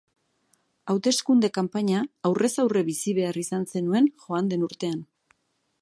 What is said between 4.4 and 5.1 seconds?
den urtean.